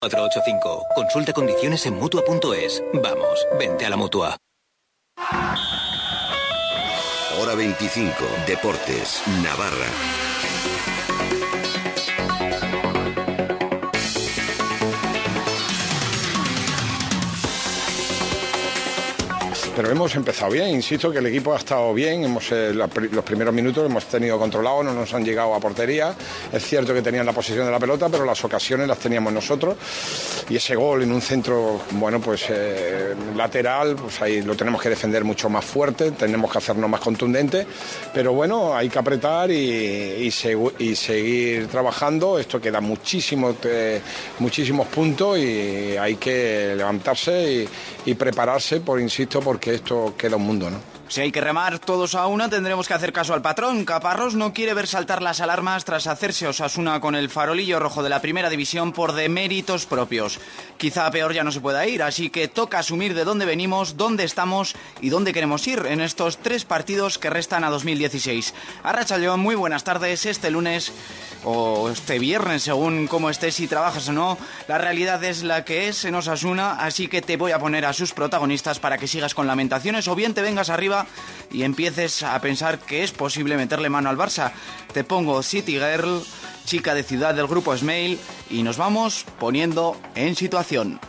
[0.00, 0.86] 485.
[0.94, 2.82] Consulta condiciones en Mutua.es.
[2.94, 4.36] Vamos, vente a la Mutua.
[7.40, 8.14] Hora 25.
[8.46, 9.22] Deportes.
[9.42, 9.88] Navarra.
[19.78, 22.90] Pero hemos empezado bien, insisto que el equipo ha estado bien, hemos, eh, los
[23.24, 26.16] primeros minutos hemos tenido controlado, no nos han llegado a portería.
[26.52, 29.76] Es cierto que tenían la posesión de la pelota, pero las ocasiones las teníamos nosotros.
[30.48, 34.88] Y ese gol en un centro, bueno, pues eh, lateral, pues ahí lo tenemos que
[34.88, 37.64] defender mucho más fuerte, tenemos que hacernos más contundentes.
[38.12, 42.36] Pero bueno, hay que apretar y, y segu- y seguir trabajando.
[42.40, 44.02] Esto queda muchísimo, te-
[44.40, 47.68] muchísimos puntos y hay que levantarse y,
[48.08, 50.97] y prepararse, por insisto, porque esto queda un mundo, ¿no?
[51.08, 53.86] Si hay que remar todos a una, tendremos que hacer caso al patrón.
[53.86, 58.10] Caparrós no quiere ver saltar las alarmas tras hacerse Osasuna con el farolillo rojo de
[58.10, 60.38] la primera división por deméritos propios.
[60.76, 64.24] Quizá peor ya no se pueda ir, así que toca asumir de dónde venimos, dónde
[64.24, 68.52] estamos y dónde queremos ir en estos tres partidos que restan a 2016.
[68.82, 70.26] Arrachalón, muy buenas tardes.
[70.26, 70.92] Este lunes
[71.44, 75.88] o este viernes, según cómo estés, si trabajas o no, la realidad es la que
[75.88, 79.34] es en Osasuna, así que te voy a poner a sus protagonistas para que sigas
[79.34, 80.97] con lamentaciones o bien te vengas arriba
[81.50, 84.52] y empieces a pensar que es posible meterle mano al Barça.
[84.92, 86.22] Te pongo City Girl,
[86.64, 88.18] chica de ciudad del grupo Smail,
[88.50, 91.00] y nos vamos poniendo en situación.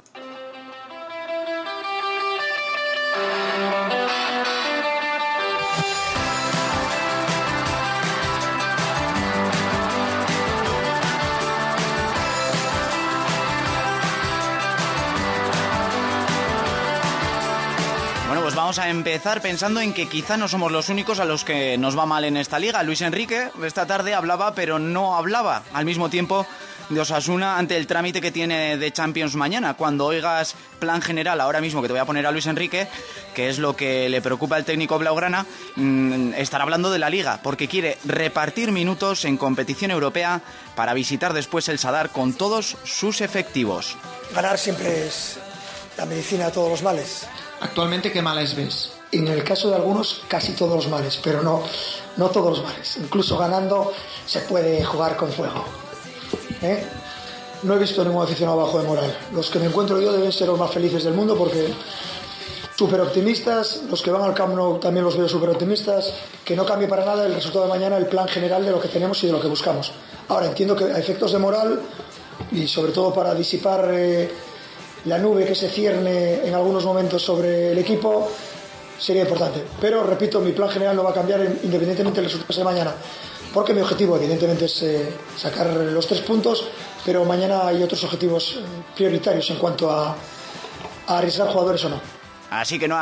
[18.70, 21.98] Vamos a empezar pensando en que quizá no somos los únicos a los que nos
[21.98, 22.84] va mal en esta liga.
[22.84, 26.45] Luis Enrique esta tarde hablaba, pero no hablaba al mismo tiempo
[26.89, 29.73] de Osasuna ante el trámite que tiene de Champions mañana.
[29.73, 32.88] Cuando oigas plan general ahora mismo que te voy a poner a Luis Enrique,
[33.34, 37.39] que es lo que le preocupa al técnico Blaugrana, mm, estará hablando de la liga,
[37.42, 40.44] porque quiere repartir minutos en competición europea
[40.76, 43.98] para visitar después el Sadar con todos sus efectivos.
[44.36, 45.39] Ganar siempre es
[45.98, 47.27] la medicina de todos los males.
[47.61, 48.92] Actualmente, ¿qué males ves?
[49.11, 51.64] En el caso de algunos, casi todos los males, pero no,
[52.17, 52.97] no todos los males.
[52.97, 53.92] Incluso ganando
[54.25, 55.65] se puede jugar con fuego.
[56.61, 56.86] ¿Eh?
[57.64, 59.17] No he visto ningún aficionado bajo de moral.
[59.33, 61.73] Los que me encuentro yo deben ser los más felices del mundo porque
[62.77, 66.14] súper optimistas, los que van al Camp Nou también los veo súper optimistas,
[66.45, 68.87] que no cambie para nada el resultado de mañana, el plan general de lo que
[68.87, 69.91] tenemos y de lo que buscamos.
[70.30, 71.81] Ahora entiendo que a efectos de moral
[72.53, 74.31] y sobre todo para disipar eh,
[75.05, 78.32] la nube que se cierne en algunos momentos sobre el equipo
[78.98, 79.64] sería importante.
[79.80, 82.93] Pero repito, mi plan general no va a cambiar en- independientemente del resultado de mañana.
[83.54, 86.65] Porque mi objetivo, evidentemente, es eh, sacar los tres puntos,
[87.05, 88.61] pero mañana hay otros objetivos eh,
[88.95, 90.15] prioritarios en cuanto a,
[91.08, 91.99] arriesgar jugadores o no.
[92.52, 92.95] Así que no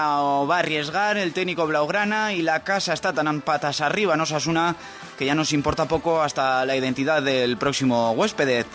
[0.48, 4.76] va a arriesgar el técnico Blaugrana y la casa está tan patas arriba, no Osasuna,
[5.18, 8.66] que ya nos importa poco hasta la identidad del próximo huésped.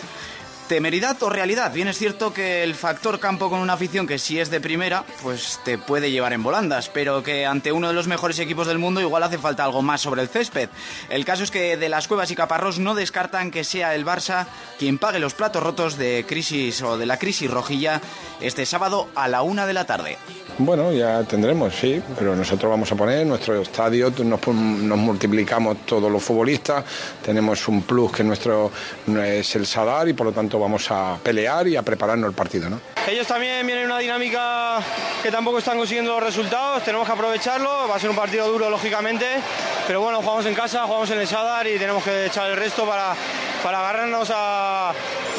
[0.73, 1.71] ¿Temeridad o realidad?
[1.71, 5.05] Bien es cierto que el factor campo con una afición que si es de primera,
[5.23, 8.79] pues te puede llevar en volandas, pero que ante uno de los mejores equipos del
[8.79, 10.71] mundo igual hace falta algo más sobre el césped.
[11.11, 14.47] El caso es que de las Cuevas y Caparrós no descartan que sea el Barça
[14.79, 18.01] quien pague los platos rotos de crisis o de la crisis rojilla
[18.41, 20.17] este sábado a la una de la tarde.
[20.59, 26.23] Bueno, ya tendremos, sí, pero nosotros vamos a poner nuestro estadio, nos, multiplicamos todos los
[26.23, 26.85] futbolistas,
[27.25, 28.71] tenemos un plus que nuestro
[29.07, 32.71] es el Sadar y por lo tanto vamos a pelear y a prepararnos el partido,
[32.71, 32.81] ¿no?
[33.07, 34.79] Ellos también vienen en una dinámica
[35.23, 38.71] que tampoco están consiguiendo los resultados, tenemos que aprovecharlo, va a ser un partido duro
[38.71, 39.27] lógicamente,
[39.87, 42.87] pero bueno, jugamos en casa, jugamos en el Sadar y tenemos que echar el resto
[42.87, 43.15] para,
[43.63, 44.93] para agarrarnos a,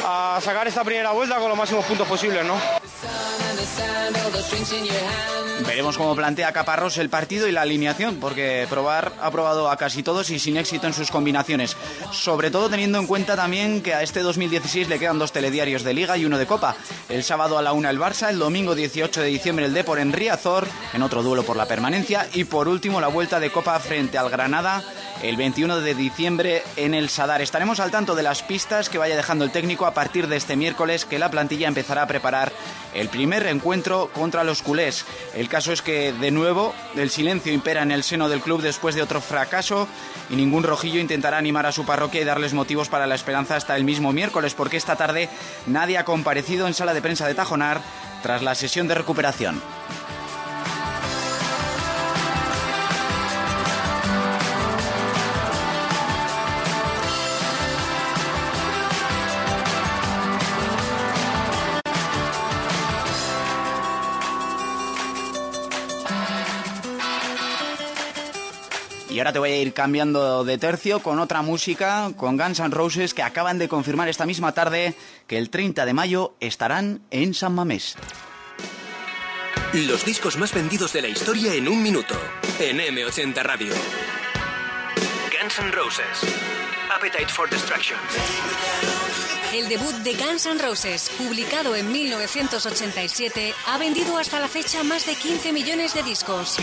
[0.06, 2.56] a sacar esta primera vuelta con los máximos puntos posibles, ¿no?
[5.66, 10.02] Veremos cómo plantea Caparrós el partido y la alineación, porque probar ha probado a casi
[10.02, 11.76] todos y sin éxito en sus combinaciones.
[12.10, 15.94] Sobre todo teniendo en cuenta también que a este 2016 le quedan dos telediarios de
[15.94, 16.76] Liga y uno de Copa.
[17.08, 20.12] El sábado a la una el Barça, el domingo 18 de diciembre el Depor en
[20.12, 24.18] Riazor, en otro duelo por la permanencia, y por último la vuelta de Copa frente
[24.18, 24.82] al Granada
[25.22, 27.40] el 21 de diciembre en el Sadar.
[27.40, 30.56] Estaremos al tanto de las pistas que vaya dejando el técnico a partir de este
[30.56, 32.52] miércoles que la plantilla empezará a preparar
[32.94, 35.04] el primer encuentro contra los culés.
[35.34, 38.94] El caso es que de nuevo el silencio impera en el seno del club después
[38.94, 39.88] de otro fracaso
[40.30, 43.76] y ningún rojillo intentará animar a su parroquia y darles motivos para la esperanza hasta
[43.76, 45.28] el mismo miércoles porque esta tarde
[45.66, 47.80] nadie ha comparecido en sala de prensa de Tajonar
[48.22, 49.60] tras la sesión de recuperación.
[69.14, 72.70] Y ahora te voy a ir cambiando de tercio con otra música, con Guns N'
[72.70, 74.96] Roses, que acaban de confirmar esta misma tarde
[75.28, 77.94] que el 30 de mayo estarán en San Mamés.
[79.72, 82.16] Los discos más vendidos de la historia en un minuto,
[82.58, 83.72] en M80 Radio.
[85.30, 86.34] Guns N' Roses.
[86.92, 88.93] Appetite for Destruction.
[89.54, 95.06] El debut de Guns N' Roses, publicado en 1987, ha vendido hasta la fecha más
[95.06, 96.56] de 15 millones de discos.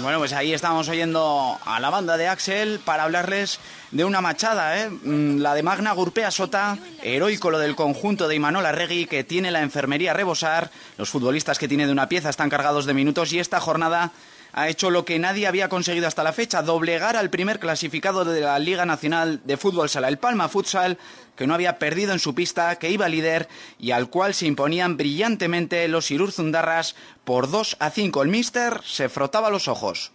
[0.00, 3.60] Bueno, pues ahí estamos oyendo a la banda de Axel para hablarles
[3.90, 4.88] de una machada, ¿eh?
[4.88, 9.50] Mm, la de Magna Gurpea Sota, heroico lo del conjunto de Imanol Arregui, que tiene
[9.50, 13.30] la enfermería a rebosar, los futbolistas que tiene de una pieza están cargados de minutos
[13.34, 14.12] y esta jornada
[14.56, 18.40] ha hecho lo que nadie había conseguido hasta la fecha, doblegar al primer clasificado de
[18.40, 20.96] la Liga Nacional de Fútbol Sala, el Palma Futsal,
[21.36, 23.48] que no había perdido en su pista, que iba líder
[23.78, 28.22] y al cual se imponían brillantemente los Irurzundarras por 2 a 5.
[28.22, 30.12] El míster se frotaba los ojos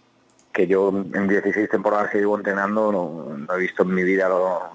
[0.52, 4.28] que yo en 16 temporadas que llevo entrenando no, he visto en mi vida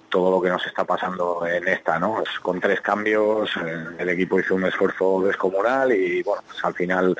[0.09, 2.23] todo lo que nos está pasando en esta, ¿no?
[2.41, 7.15] con tres cambios eh, el equipo hizo un esfuerzo descomunal y bueno, pues al final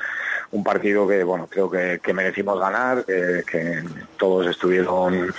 [0.50, 3.82] un partido que bueno creo que, merecimos ganar, que
[4.16, 5.32] todos estuvieron,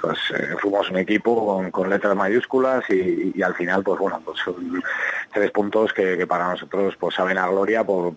[0.00, 4.82] pues eh, fuimos un equipo con, letras mayúsculas y, al final pues bueno pues son
[5.32, 8.14] tres puntos que, para nosotros pues saben a gloria por,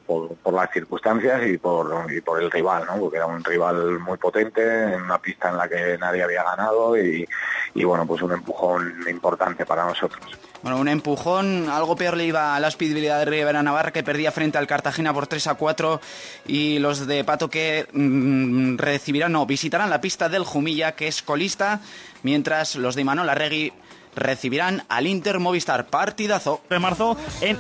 [0.52, 2.98] las circunstancias y por, y por el rival, ¿no?
[3.00, 4.62] porque era un rival muy potente
[4.94, 7.28] en una pista en la que nadie había ganado y,
[7.74, 10.51] y bueno pues un empujón importante para nosotros.
[10.64, 14.32] Bueno, un empujón, algo peor le iba a la Espidilidad de Rivera Navarra que perdía
[14.32, 16.00] frente al Cartagena por 3 a 4
[16.46, 21.24] y los de Pato que mm, recibirán, no, visitarán la pista del Jumilla que es
[21.24, 21.82] colista,
[22.22, 23.74] mientras los de Imanol Arregui
[24.16, 25.88] recibirán al Inter Movistar.
[25.88, 26.62] Partidazo.
[26.70, 27.60] De marzo en...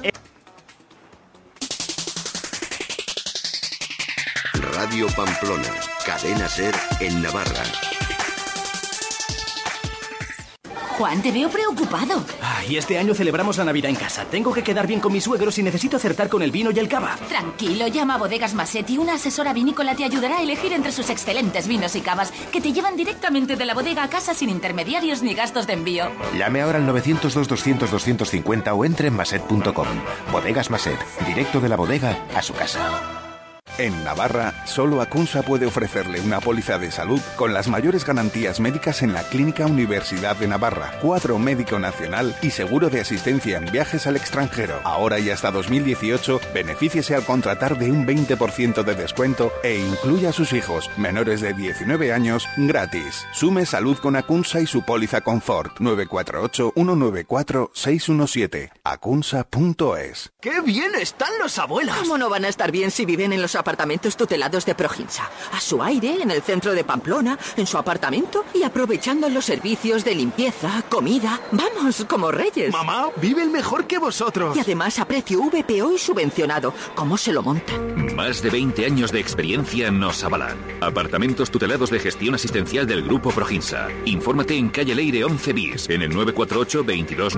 [4.73, 5.69] Radio Pamplona,
[6.05, 7.63] cadena ser en Navarra.
[11.01, 12.23] Juan, te veo preocupado.
[12.69, 14.23] y este año celebramos la Navidad en casa.
[14.25, 16.87] Tengo que quedar bien con mis suegros y necesito acertar con el vino y el
[16.87, 17.17] cava.
[17.27, 18.99] Tranquilo, llama a Bodegas Massetti.
[18.99, 22.71] Una asesora vinícola te ayudará a elegir entre sus excelentes vinos y cavas que te
[22.71, 26.05] llevan directamente de la bodega a casa sin intermediarios ni gastos de envío.
[26.37, 29.87] Llame ahora al 902-200-250 o entre en maset.com.
[30.31, 33.20] Bodegas Maset, directo de la bodega a su casa.
[33.77, 39.01] En Navarra, solo Acunsa puede ofrecerle una póliza de salud con las mayores garantías médicas
[39.01, 44.07] en la Clínica Universidad de Navarra, cuadro médico nacional y seguro de asistencia en viajes
[44.07, 44.79] al extranjero.
[44.83, 50.33] Ahora y hasta 2018, benefíciese al contratar de un 20% de descuento e incluya a
[50.33, 53.25] sus hijos menores de 19 años gratis.
[53.31, 60.31] Sume salud con Acunsa y su póliza Confort 948 194 617 acunsa.es.
[60.39, 61.95] ¡Qué bien están los abuelos!
[61.97, 63.70] ¿Cómo no van a estar bien si viven en los apartamentos
[64.17, 65.29] tutelados de Proginsa.
[65.51, 70.03] A su aire, en el centro de Pamplona, en su apartamento y aprovechando los servicios
[70.03, 71.39] de limpieza, comida.
[71.51, 72.71] Vamos, como reyes.
[72.71, 74.55] Mamá, vive el mejor que vosotros.
[74.55, 76.73] Y además a precio VPO y subvencionado.
[76.95, 78.15] ¿Cómo se lo montan?
[78.15, 80.57] Más de 20 años de experiencia nos avalan.
[80.81, 83.87] Apartamentos tutelados de gestión asistencial del Grupo Proginsa.
[84.05, 87.35] Infórmate en calle Leire 11 bis, en el 948 22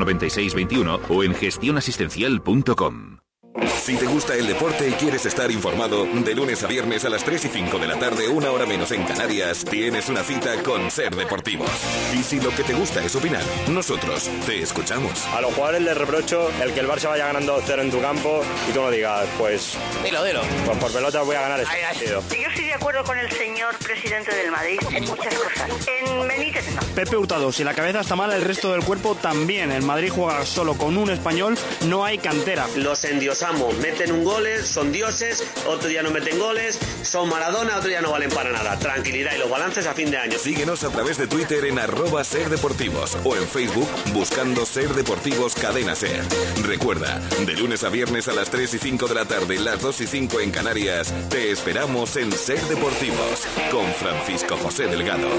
[0.56, 3.23] 21 o en gestionasistencial.com.
[3.68, 7.24] Si te gusta el deporte y quieres estar informado, de lunes a viernes a las
[7.24, 10.90] 3 y 5 de la tarde, una hora menos en Canarias, tienes una cita con
[10.92, 11.70] Ser Deportivos.
[12.14, 15.26] Y si lo que te gusta es opinar, nosotros te escuchamos.
[15.28, 18.42] A los jugadores les reprocho el que el Barça vaya ganando cero en tu campo
[18.70, 19.78] y tú no digas, pues...
[20.04, 20.42] Dilo, dilo.
[20.66, 22.24] Pues por pelota voy a ganar este partido.
[22.30, 25.70] Yo estoy de acuerdo con el señor presidente del Madrid en muchas cosas.
[25.88, 26.82] En Benítez no.
[26.96, 29.72] Pepe Hurtado, si la cabeza está mala, el resto del cuerpo también.
[29.72, 32.68] El Madrid juega solo con un español, no hay cantera.
[32.76, 37.90] Los endiosamos meten un goles, son dioses, otro día no meten goles, son Maradona, otro
[37.90, 38.78] día no valen para nada.
[38.80, 40.38] Tranquilidad y los balances a fin de año.
[40.38, 45.56] Síguenos a través de Twitter en arroba ser deportivos o en Facebook buscando Ser Deportivos
[45.56, 46.22] Cadena Ser.
[46.64, 50.02] Recuerda, de lunes a viernes a las 3 y 5 de la tarde, las 2
[50.02, 55.30] y 5 en Canarias, te esperamos en Ser Deportivos con Francisco José Delgado.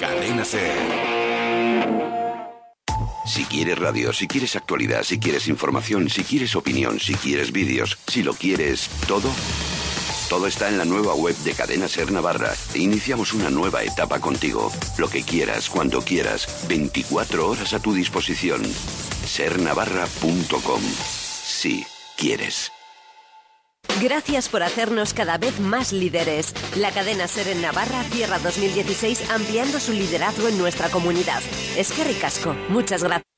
[0.00, 1.23] Cadena Ser.
[3.34, 7.98] Si quieres radio, si quieres actualidad, si quieres información, si quieres opinión, si quieres vídeos,
[8.06, 9.28] si lo quieres todo,
[10.28, 12.52] todo está en la nueva web de Cadena Ser Navarra.
[12.76, 14.70] Iniciamos una nueva etapa contigo.
[14.98, 18.62] Lo que quieras, cuando quieras, 24 horas a tu disposición.
[19.26, 20.82] Sernavarra.com.
[21.42, 21.84] Si
[22.16, 22.73] quieres.
[24.04, 26.52] Gracias por hacernos cada vez más líderes.
[26.76, 31.40] La cadena Ser en Navarra cierra 2016 ampliando su liderazgo en nuestra comunidad.
[31.78, 32.54] Es que ricasco.
[32.68, 33.33] Muchas gracias.